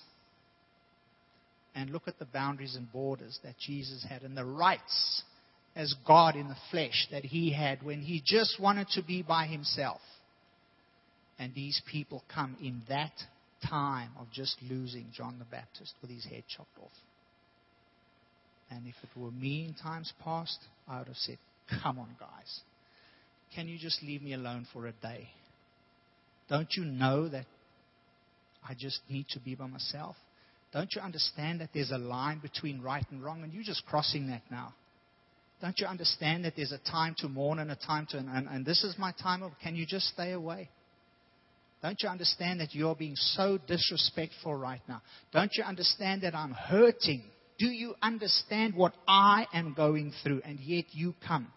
[1.75, 5.23] And look at the boundaries and borders that Jesus had and the rights
[5.75, 9.45] as God in the flesh that he had when he just wanted to be by
[9.45, 10.01] himself.
[11.37, 13.13] And these people come in that
[13.69, 16.91] time of just losing John the Baptist with his head chopped off.
[18.71, 21.37] And if it were me in times past, I would have said,
[21.83, 22.61] Come on, guys.
[23.55, 25.29] Can you just leave me alone for a day?
[26.49, 27.45] Don't you know that
[28.67, 30.15] I just need to be by myself?
[30.71, 33.43] Don't you understand that there's a line between right and wrong?
[33.43, 34.73] And you're just crossing that now.
[35.61, 38.65] Don't you understand that there's a time to mourn and a time to, and, and
[38.65, 40.69] this is my time of, can you just stay away?
[41.81, 45.01] Don't you understand that you're being so disrespectful right now?
[45.33, 47.23] Don't you understand that I'm hurting?
[47.59, 50.41] Do you understand what I am going through?
[50.45, 51.51] And yet you come.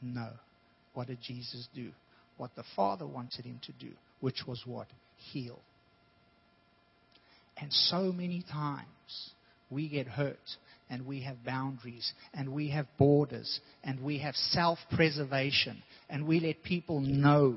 [0.00, 0.28] No.
[0.94, 1.90] What did Jesus do?
[2.36, 4.86] What the Father wanted him to do, which was what?
[5.16, 5.58] Heal.
[7.56, 8.86] And so many times
[9.70, 10.38] we get hurt
[10.88, 16.38] and we have boundaries and we have borders and we have self preservation and we
[16.40, 17.56] let people know.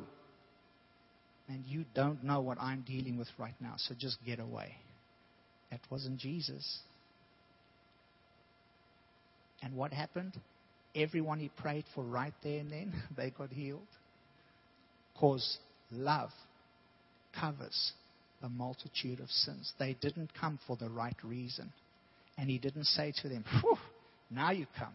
[1.47, 4.75] And you don't know what I'm dealing with right now, so just get away.
[5.71, 6.79] That wasn't Jesus.
[9.61, 10.33] And what happened?
[10.95, 13.81] Everyone he prayed for right there and then, they got healed.
[15.13, 15.57] Because
[15.91, 16.29] love
[17.39, 17.93] covers
[18.41, 19.73] a multitude of sins.
[19.79, 21.71] They didn't come for the right reason.
[22.37, 23.43] And he didn't say to them,
[24.29, 24.93] now you come.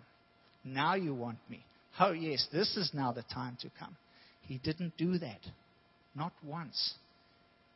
[0.65, 1.65] Now you want me.
[1.99, 3.97] Oh, yes, this is now the time to come.
[4.43, 5.41] He didn't do that.
[6.15, 6.95] Not once.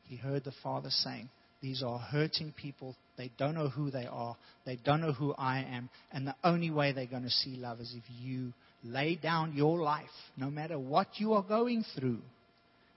[0.09, 1.29] He heard the Father saying,
[1.63, 2.95] These are hurting people.
[3.17, 4.37] They don't know who they are.
[4.65, 5.89] They don't know who I am.
[6.13, 8.53] And the only way they're going to see love is if you
[8.85, 12.21] lay down your life, no matter what you are going through,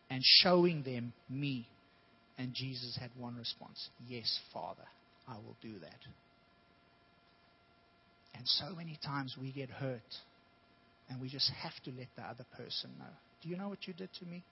[0.10, 1.68] and showing them me.
[2.38, 4.86] And Jesus had one response Yes, Father,
[5.28, 6.00] I will do that.
[8.36, 10.00] And so many times we get hurt
[11.10, 13.06] and we just have to let the other person know.
[13.42, 14.44] Do you know what you did to me?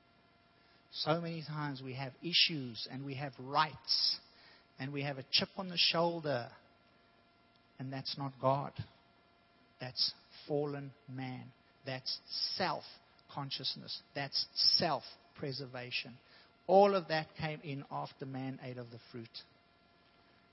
[0.92, 4.18] So many times we have issues and we have rights
[4.80, 6.48] and we have a chip on the shoulder.
[7.80, 8.72] And that's not God.
[9.80, 10.14] That's
[10.48, 11.44] fallen man.
[11.86, 12.18] That's
[12.56, 12.84] self
[13.34, 14.02] consciousness.
[14.16, 14.46] That's
[14.78, 15.04] self
[15.38, 16.14] preservation.
[16.66, 19.30] All of that came in after man ate of the fruit.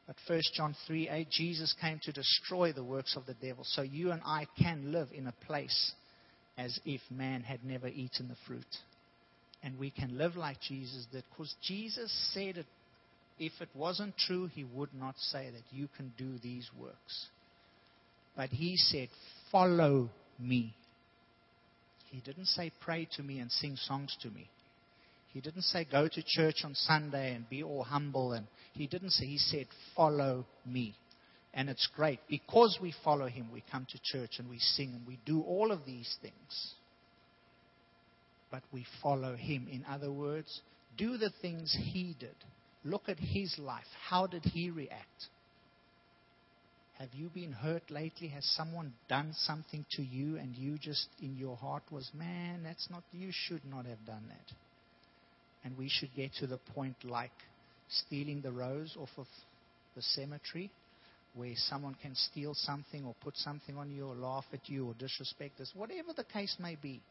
[0.06, 3.64] But 1 John 3 8, Jesus came to destroy the works of the devil.
[3.66, 5.92] So you and I can live in a place
[6.58, 8.66] as if man had never eaten the fruit.
[9.64, 12.66] And we can live like Jesus did because Jesus said it.
[13.38, 17.26] If it wasn't true, he would not say that you can do these works.
[18.36, 19.08] But he said,
[19.50, 20.72] Follow me.
[22.10, 24.48] He didn't say, Pray to me and sing songs to me.
[25.34, 28.32] He didn't say go to church on Sunday and be all humble.
[28.32, 30.94] And he didn't say, he said, follow me.
[31.52, 32.20] And it's great.
[32.28, 35.72] Because we follow him, we come to church and we sing and we do all
[35.72, 36.74] of these things.
[38.54, 39.66] But we follow him.
[39.68, 40.60] In other words,
[40.96, 42.36] do the things he did.
[42.84, 43.82] Look at his life.
[44.08, 45.26] How did he react?
[47.00, 48.28] Have you been hurt lately?
[48.28, 52.88] Has someone done something to you and you just in your heart was, man, that's
[52.92, 54.54] not, you should not have done that.
[55.64, 57.32] And we should get to the point like
[57.88, 59.26] stealing the rose off of
[59.96, 60.70] the cemetery,
[61.34, 64.94] where someone can steal something or put something on you or laugh at you or
[64.94, 67.02] disrespect us, whatever the case may be,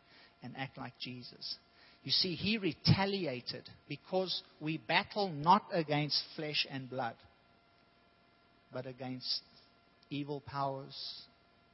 [0.43, 1.57] and act like Jesus.
[2.03, 7.15] You see, he retaliated because we battle not against flesh and blood,
[8.73, 9.41] but against
[10.09, 10.95] evil powers,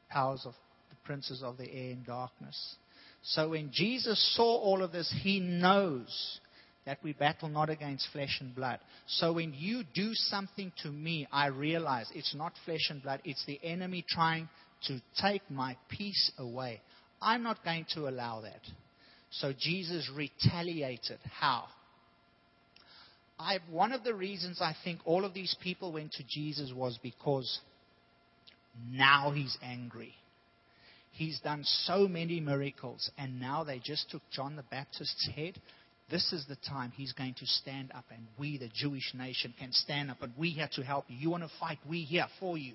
[0.10, 0.54] powers of
[0.90, 2.76] the princes of the air and darkness.
[3.24, 6.40] So when Jesus saw all of this, he knows
[6.86, 8.80] that we battle not against flesh and blood.
[9.08, 13.46] So when you do something to me, I realize it's not flesh and blood, it's
[13.46, 14.48] the enemy trying
[14.88, 16.82] to take my peace away.
[17.22, 18.62] I'm not going to allow that.
[19.32, 21.20] So Jesus retaliated.
[21.40, 21.66] How?
[23.38, 27.00] I, one of the reasons I think all of these people went to Jesus was
[27.02, 27.60] because
[28.92, 30.14] now he's angry.
[31.12, 35.60] He's done so many miracles, and now they just took John the Baptist's head
[36.10, 39.72] this is the time he's going to stand up, and we, the Jewish nation, can
[39.72, 41.18] stand up, and we have to help you.
[41.18, 41.78] You want to fight?
[41.88, 42.74] We here for you.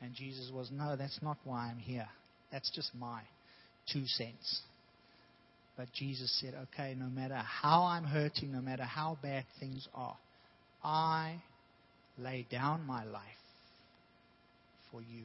[0.00, 2.08] And Jesus was, No, that's not why I'm here.
[2.56, 3.20] That's just my
[3.92, 4.62] two cents.
[5.76, 10.16] But Jesus said, Okay, no matter how I'm hurting, no matter how bad things are,
[10.82, 11.42] I
[12.16, 13.20] lay down my life
[14.90, 15.24] for you.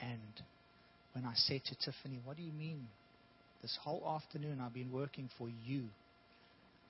[0.00, 0.44] And
[1.12, 2.88] when I said to Tiffany, What do you mean
[3.62, 5.84] this whole afternoon I've been working for you.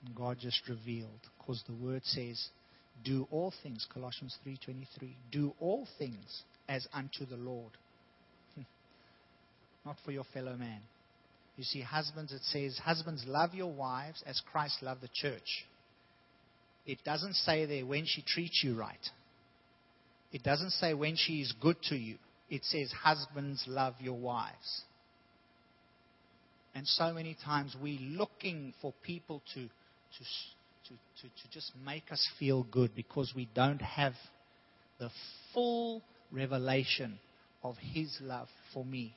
[0.07, 2.49] And God just revealed because the word says,
[3.05, 5.12] do all things, Colossians 3:23.
[5.30, 7.72] Do all things as unto the Lord.
[9.85, 10.80] Not for your fellow man.
[11.57, 15.66] You see, husbands, it says, husbands, love your wives as Christ loved the church.
[16.87, 18.97] It doesn't say there when she treats you right.
[20.33, 22.16] It doesn't say when she is good to you.
[22.49, 24.83] It says, husbands, love your wives.
[26.74, 30.24] And so many times we're looking for people to, to,
[30.89, 34.14] to, to, to just make us feel good because we don't have
[34.99, 35.11] the
[35.53, 37.18] full revelation
[37.62, 39.14] of His love for me.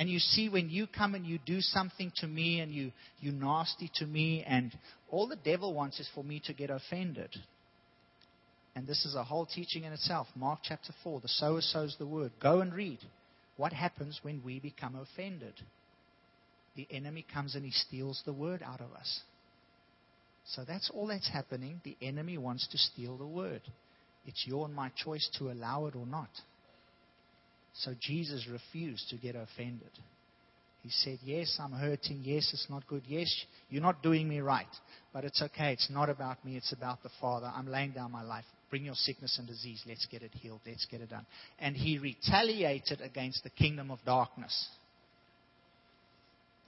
[0.00, 2.90] And you see, when you come and you do something to me and you,
[3.20, 4.74] you nasty to me, and
[5.10, 7.28] all the devil wants is for me to get offended.
[8.74, 10.26] And this is a whole teaching in itself.
[10.34, 12.32] Mark chapter 4 the sower sows the word.
[12.40, 13.00] Go and read.
[13.58, 15.52] What happens when we become offended?
[16.76, 19.20] The enemy comes and he steals the word out of us.
[20.46, 21.82] So that's all that's happening.
[21.84, 23.60] The enemy wants to steal the word.
[24.24, 26.30] It's your and my choice to allow it or not.
[27.74, 29.90] So Jesus refused to get offended.
[30.82, 32.22] He said, Yes, I'm hurting.
[32.24, 33.02] Yes, it's not good.
[33.06, 33.32] Yes,
[33.68, 34.66] you're not doing me right.
[35.12, 35.72] But it's okay.
[35.72, 36.56] It's not about me.
[36.56, 37.50] It's about the Father.
[37.54, 38.44] I'm laying down my life.
[38.70, 39.82] Bring your sickness and disease.
[39.86, 40.60] Let's get it healed.
[40.66, 41.26] Let's get it done.
[41.58, 44.68] And he retaliated against the kingdom of darkness.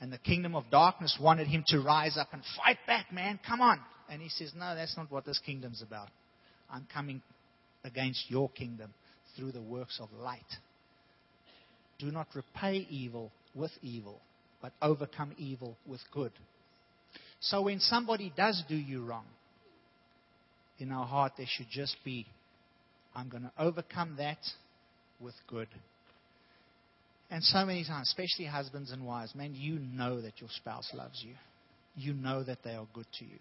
[0.00, 3.38] And the kingdom of darkness wanted him to rise up and fight back, man.
[3.46, 3.78] Come on.
[4.11, 6.09] And he says, No, that's not what this kingdom's about.
[6.70, 7.22] I'm coming
[7.84, 8.92] against your kingdom
[9.36, 10.40] through the works of light.
[12.03, 14.20] Do not repay evil with evil,
[14.61, 16.32] but overcome evil with good.
[17.38, 19.26] So when somebody does do you wrong,
[20.80, 22.26] in our heart there should just be,
[23.14, 24.38] I'm going to overcome that
[25.20, 25.68] with good.
[27.30, 31.22] And so many times, especially husbands and wives, man, you know that your spouse loves
[31.24, 31.34] you.
[31.94, 33.38] You know that they are good to you.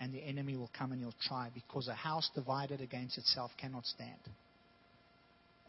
[0.00, 3.86] And the enemy will come and he'll try because a house divided against itself cannot
[3.86, 4.18] stand.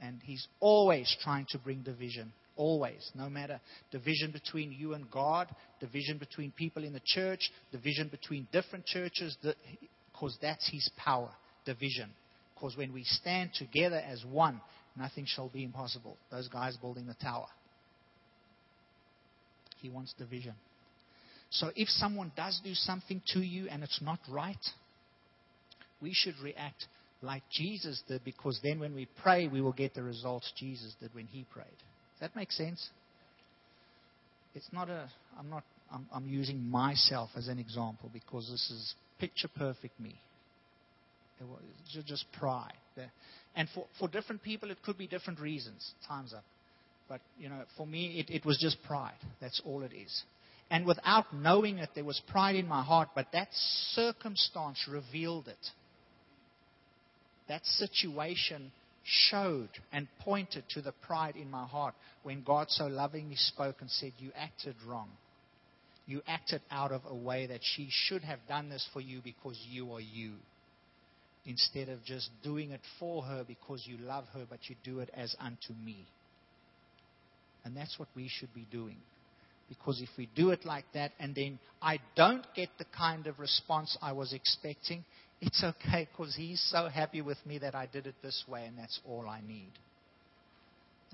[0.04, 2.34] And he's always trying to bring division.
[2.58, 3.10] Always.
[3.16, 5.48] No matter division between you and God,
[5.80, 9.38] division between people in the church, division between different churches,
[10.12, 11.32] because that's his power.
[11.66, 12.10] Division.
[12.54, 14.60] Because when we stand together as one,
[14.98, 16.18] nothing shall be impossible.
[16.30, 17.48] Those guys building the tower.
[19.82, 20.54] He wants division.
[21.50, 24.58] So if someone does do something to you and it's not right,
[26.02, 26.88] we should react
[27.24, 31.14] like Jesus did because then when we pray, we will get the results Jesus did
[31.16, 31.66] when he prayed.
[31.68, 32.90] Does that make sense?
[34.54, 35.10] It's not a,
[35.40, 40.16] I'm not, I'm, I'm using myself as an example because this is picture perfect me.
[41.40, 42.74] It was just pride.
[43.56, 45.94] And for, for different people, it could be different reasons.
[46.08, 46.44] Time's up.
[47.10, 49.18] But, you know, for me, it, it was just pride.
[49.42, 50.24] That's all it is.
[50.70, 53.50] And without knowing it, there was pride in my heart, but that
[53.94, 55.70] circumstance revealed it
[57.48, 58.72] that situation
[59.04, 63.90] showed and pointed to the pride in my heart when God so lovingly spoke and
[63.90, 65.10] said, You acted wrong.
[66.06, 69.58] You acted out of a way that she should have done this for you because
[69.70, 70.34] you are you.
[71.46, 75.10] Instead of just doing it for her because you love her, but you do it
[75.14, 76.06] as unto me.
[77.66, 78.98] And that's what we should be doing.
[79.70, 83.40] Because if we do it like that and then I don't get the kind of
[83.40, 85.04] response I was expecting,
[85.46, 88.78] it's okay because He's so happy with me that I did it this way, and
[88.78, 89.72] that's all I need.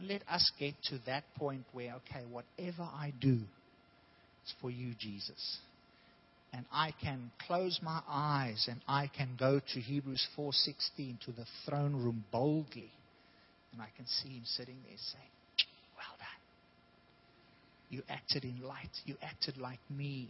[0.01, 3.39] Let us get to that point where, okay, whatever I do,
[4.43, 5.57] it's for you, Jesus.
[6.53, 11.45] And I can close my eyes and I can go to Hebrews 4:16 to the
[11.65, 12.91] throne room boldly,
[13.73, 15.67] and I can see Him sitting there saying,
[15.97, 16.41] "Well done.
[17.89, 18.95] You acted in light.
[19.05, 20.29] You acted like me."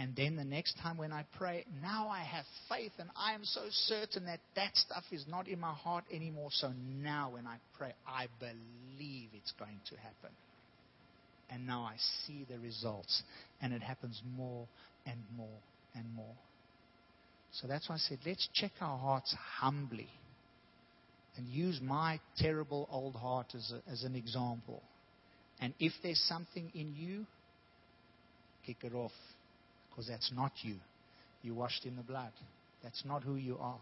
[0.00, 3.44] And then the next time when I pray, now I have faith and I am
[3.44, 6.48] so certain that that stuff is not in my heart anymore.
[6.52, 6.72] So
[7.02, 10.30] now when I pray, I believe it's going to happen.
[11.50, 13.22] And now I see the results.
[13.60, 14.66] And it happens more
[15.04, 15.60] and more
[15.94, 16.34] and more.
[17.52, 20.08] So that's why I said, let's check our hearts humbly
[21.36, 24.82] and use my terrible old heart as, a, as an example.
[25.60, 27.26] And if there's something in you,
[28.64, 29.12] kick it off
[29.90, 30.76] because that's not you.
[31.42, 32.32] You washed in the blood.
[32.82, 33.78] That's not who you are.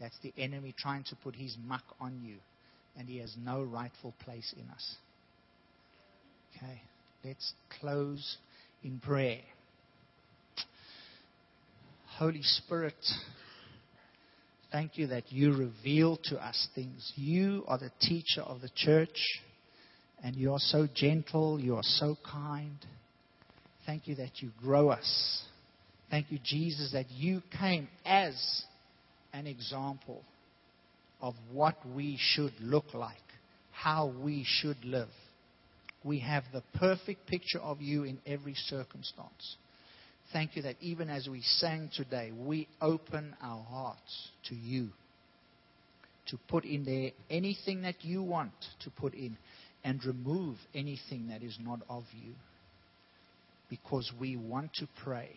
[0.00, 2.36] That's the enemy trying to put his muck on you.
[2.98, 4.96] And he has no rightful place in us.
[6.56, 6.80] Okay,
[7.24, 8.36] let's close
[8.82, 9.40] in prayer.
[12.18, 12.94] Holy Spirit,
[14.72, 17.12] thank you that you reveal to us things.
[17.14, 19.40] You are the teacher of the church,
[20.22, 22.76] and you are so gentle, you are so kind.
[23.86, 25.44] Thank you that you grow us
[26.10, 28.64] Thank you, Jesus, that you came as
[29.32, 30.22] an example
[31.20, 33.16] of what we should look like,
[33.72, 35.08] how we should live.
[36.02, 39.56] We have the perfect picture of you in every circumstance.
[40.32, 44.88] Thank you that even as we sang today, we open our hearts to you
[46.28, 48.52] to put in there anything that you want
[48.84, 49.36] to put in
[49.84, 52.32] and remove anything that is not of you.
[53.68, 55.30] Because we want to pray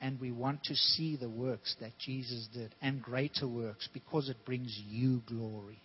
[0.00, 4.36] And we want to see the works that Jesus did and greater works because it
[4.44, 5.80] brings you glory.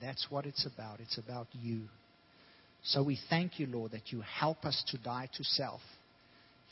[0.00, 1.00] That's what it's about.
[1.00, 1.82] It's about you.
[2.82, 5.80] So we thank you, Lord, that you help us to die to self.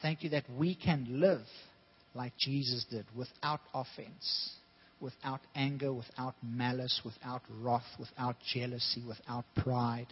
[0.03, 1.47] Thank you that we can live
[2.15, 4.53] like Jesus did without offense,
[5.01, 10.09] without anger, without malice, without wrath, without jealousy, without pride.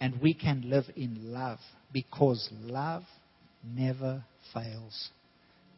[0.00, 1.58] And we can live in love
[1.92, 3.04] because love
[3.64, 5.10] never fails.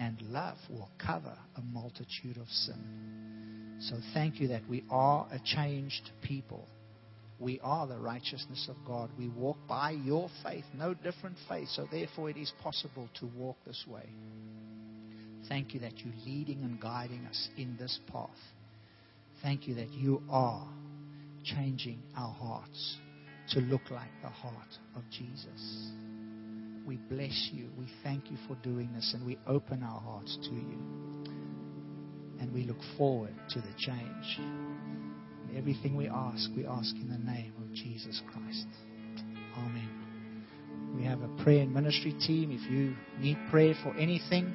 [0.01, 3.79] And love will cover a multitude of sin.
[3.81, 6.69] So thank you that we are a changed people.
[7.41, 9.11] We are the righteousness of God.
[9.17, 11.69] We walk by your faith, no different faith.
[11.69, 14.09] So therefore, it is possible to walk this way.
[15.49, 18.31] Thank you that you're leading and guiding us in this path.
[19.43, 20.69] Thank you that you are
[21.45, 22.97] changing our hearts
[23.51, 25.93] to look like the heart of Jesus.
[26.89, 27.69] We bless you.
[27.79, 30.79] We thank you for doing this, and we open our hearts to you.
[32.41, 34.41] And we look forward to the change.
[35.55, 38.67] Everything we ask, we ask in the name of Jesus Christ.
[39.59, 40.47] Amen.
[40.97, 42.51] We have a prayer and ministry team.
[42.53, 44.55] If you need prayer for anything,